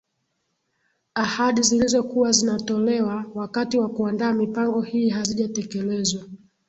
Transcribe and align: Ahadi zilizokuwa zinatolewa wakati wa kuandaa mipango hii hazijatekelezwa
Ahadi 1.13 1.61
zilizokuwa 1.61 2.31
zinatolewa 2.31 3.25
wakati 3.35 3.77
wa 3.79 3.89
kuandaa 3.89 4.33
mipango 4.33 4.81
hii 4.81 5.09
hazijatekelezwa 5.09 6.21